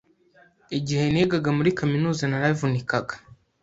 Igihe 0.77 1.05
nigaga 1.13 1.49
muri 1.57 1.69
kaminuza 1.79 2.23
naravunikaga. 2.27 3.13